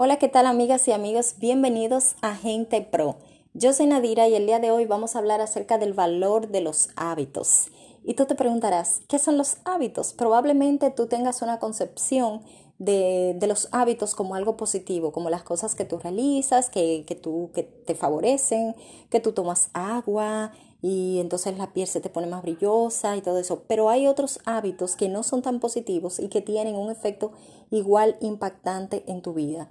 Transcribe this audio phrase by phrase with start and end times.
[0.00, 1.34] Hola, ¿qué tal amigas y amigos?
[1.38, 3.16] Bienvenidos a Gente Pro.
[3.52, 6.60] Yo soy Nadira y el día de hoy vamos a hablar acerca del valor de
[6.60, 7.66] los hábitos.
[8.04, 10.12] Y tú te preguntarás, ¿qué son los hábitos?
[10.12, 12.42] Probablemente tú tengas una concepción
[12.78, 17.50] de, los hábitos como algo positivo, como las cosas que tú realizas, que, que, tú,
[17.52, 18.76] que te favorecen,
[19.10, 23.38] que tú tomas agua, y entonces la piel se te pone más brillosa y todo
[23.38, 23.62] eso.
[23.66, 27.32] Pero hay otros hábitos que no son tan positivos y que tienen un efecto
[27.70, 29.68] igual impactante en tu vida.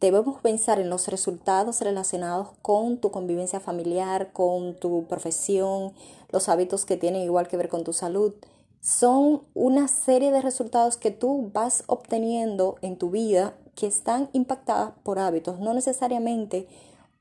[0.00, 5.92] Debemos pensar en los resultados relacionados con tu convivencia familiar, con tu profesión,
[6.30, 8.32] los hábitos que tienen igual que ver con tu salud.
[8.80, 14.92] Son una serie de resultados que tú vas obteniendo en tu vida que están impactadas
[15.02, 16.68] por hábitos, no necesariamente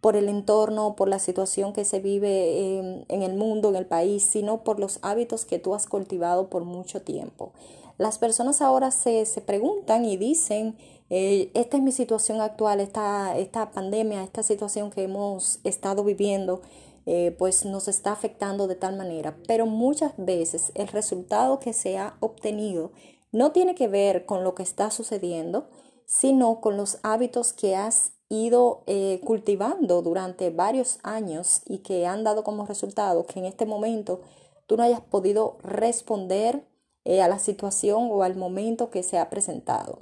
[0.01, 2.79] por el entorno, por la situación que se vive
[3.09, 6.63] en, el mundo, en el país, sino por los hábitos que tú has cultivado por
[6.63, 7.51] mucho tiempo.
[7.97, 10.77] Las personas ahora se, preguntan y dicen,
[11.09, 16.61] eh, esta es mi situación actual, esta, esta pandemia, esta situación que hemos estado viviendo,
[17.07, 19.35] eh, pues nos está afectando de tal manera.
[19.47, 22.91] Pero muchas veces el resultado que se ha obtenido
[23.31, 25.69] no tiene que ver con lo que está sucediendo,
[26.05, 32.23] sino con los hábitos que has ido eh, cultivando durante varios años y que han
[32.23, 34.21] dado como resultado que en este momento
[34.65, 36.67] tú no hayas podido responder
[37.05, 39.99] eh, a la situación o al momento que se ha presentado.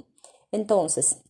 [0.50, 1.22] Entonces,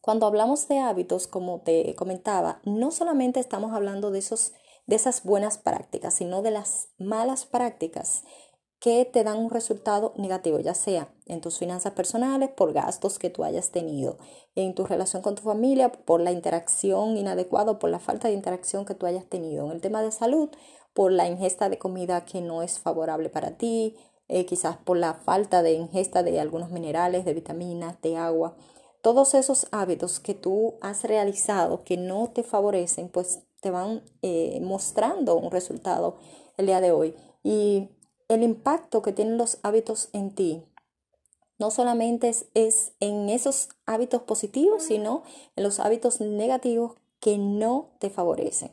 [0.00, 4.52] cuando hablamos de hábitos, como te comentaba, no solamente estamos hablando de, esos,
[4.86, 8.22] de esas buenas prácticas, sino de las malas prácticas
[8.82, 13.30] que te dan un resultado negativo, ya sea en tus finanzas personales, por gastos que
[13.30, 14.18] tú hayas tenido,
[14.56, 18.84] en tu relación con tu familia, por la interacción inadecuada, por la falta de interacción
[18.84, 20.50] que tú hayas tenido, en el tema de salud,
[20.94, 23.94] por la ingesta de comida que no es favorable para ti,
[24.26, 28.56] eh, quizás por la falta de ingesta de algunos minerales, de vitaminas, de agua.
[29.00, 34.58] Todos esos hábitos que tú has realizado que no te favorecen, pues te van eh,
[34.60, 36.16] mostrando un resultado
[36.56, 37.14] el día de hoy.
[37.44, 37.88] Y
[38.28, 40.64] el impacto que tienen los hábitos en ti
[41.62, 45.22] no solamente es, en esos hábitos positivos, sino
[45.54, 48.72] en los hábitos negativos que no te favorecen.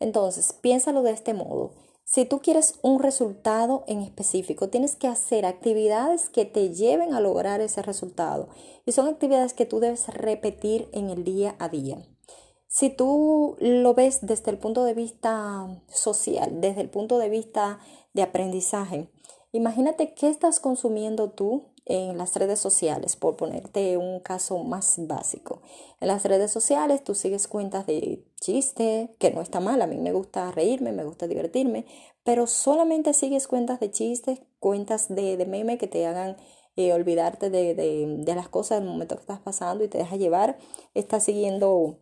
[0.00, 1.72] Entonces, piénsalo de este modo.
[2.04, 7.20] Si tú quieres un resultado en específico, tienes que hacer actividades que te lleven a
[7.20, 8.48] lograr ese resultado.
[8.84, 12.06] Y son actividades que tú debes repetir en el día a día.
[12.78, 17.78] Si tú lo ves desde el punto de vista social, desde el punto de vista
[18.12, 19.08] de aprendizaje.
[19.52, 25.62] Imagínate qué estás consumiendo tú en las redes sociales, por ponerte un caso más básico.
[26.00, 29.96] En las redes sociales tú sigues cuentas de chiste, que no está mal, a mí
[29.96, 31.86] me gusta reírme, me gusta divertirme,
[32.24, 36.36] pero solamente sigues cuentas de chistes, cuentas de, de meme que te hagan
[36.76, 40.16] eh, olvidarte de, de, de las cosas del momento que estás pasando y te deja
[40.16, 40.58] llevar.
[40.92, 42.00] Estás siguiendo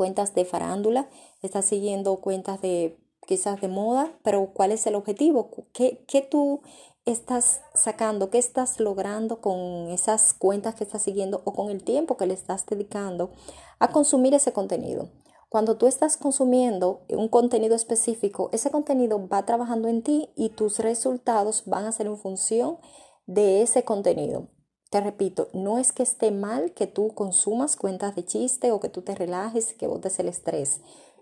[0.00, 1.10] cuentas de farándula,
[1.42, 2.96] estás siguiendo cuentas de
[3.26, 5.50] quizás de moda, pero ¿cuál es el objetivo?
[5.74, 6.62] ¿Qué, qué tú
[7.04, 8.30] estás sacando?
[8.30, 12.32] ¿Qué estás logrando con esas cuentas que estás siguiendo o con el tiempo que le
[12.32, 13.32] estás dedicando
[13.78, 15.10] a consumir ese contenido?
[15.50, 20.78] Cuando tú estás consumiendo un contenido específico, ese contenido va trabajando en ti y tus
[20.78, 22.78] resultados van a ser en función
[23.26, 24.48] de ese contenido.
[24.90, 28.88] Te repito, no es que esté mal que tú consumas cuentas de chiste o que
[28.88, 30.80] tú te relajes que botes el estrés.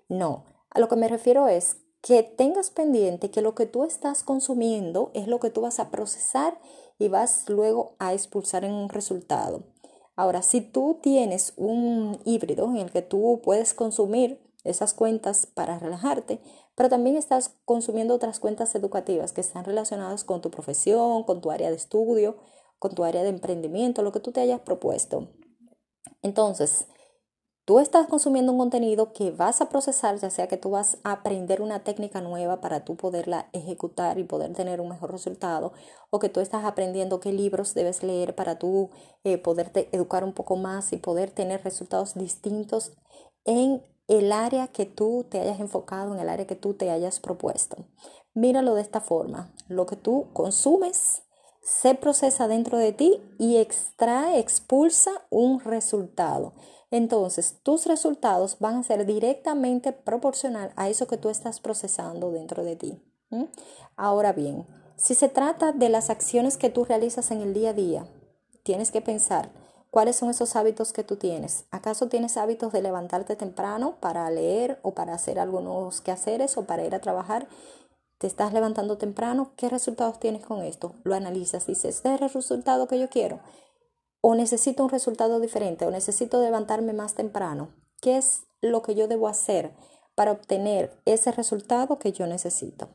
[0.09, 4.23] No, a lo que me refiero es que tengas pendiente que lo que tú estás
[4.23, 6.59] consumiendo es lo que tú vas a procesar
[6.99, 9.65] y vas luego a expulsar en un resultado.
[10.17, 15.79] Ahora, si tú tienes un híbrido en el que tú puedes consumir esas cuentas para
[15.79, 16.41] relajarte,
[16.75, 21.50] pero también estás consumiendo otras cuentas educativas que están relacionadas con tu profesión, con tu
[21.50, 22.37] área de estudio,
[22.78, 25.28] con tu área de emprendimiento, lo que tú te hayas propuesto.
[26.22, 26.87] Entonces,
[27.69, 31.12] Tú estás consumiendo un contenido que vas a procesar, ya sea que tú vas a
[31.12, 35.75] aprender una técnica nueva para tú poderla ejecutar y poder tener un mejor resultado,
[36.09, 38.88] o que tú estás aprendiendo qué libros debes leer para tú
[39.22, 42.93] eh, poderte educar un poco más y poder tener resultados distintos
[43.44, 47.20] en el área que tú te hayas enfocado, en el área que tú te hayas
[47.20, 47.85] propuesto.
[48.32, 49.52] Míralo de esta forma.
[49.69, 51.20] Lo que tú consumes
[51.62, 56.55] se procesa dentro de ti y extrae, expulsa un resultado
[56.90, 62.64] entonces tus resultados van a ser directamente proporcional a eso que tú estás procesando dentro
[62.64, 63.02] de ti.
[63.96, 64.66] Ahora bien,
[64.96, 68.06] si se trata de las acciones que tú realizas en el día a día,
[68.62, 69.50] tienes que pensar
[69.90, 71.66] cuáles son esos hábitos que tú tienes.
[71.70, 76.84] ¿Acaso tienes hábitos de levantarte temprano para leer o para hacer algunos quehaceres o para
[76.84, 77.49] ir a trabajar?
[78.19, 79.53] ¿Te estás levantando temprano?
[79.56, 80.94] ¿Qué resultados tienes con esto?
[81.05, 83.41] Lo analizas, dices, ¿este es el resultado que yo quiero?
[84.20, 87.70] o necesito un resultado diferente o necesito levantarme más temprano.
[88.00, 89.73] ¿Qué es lo que yo debo hacer
[90.15, 92.88] para obtener ese resultado que yo necesito?